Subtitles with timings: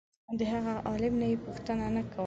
[0.37, 2.19] د هغه عالم نه یې پوښتنه نه کوله.